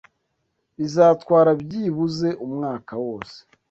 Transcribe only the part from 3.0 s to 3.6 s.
wose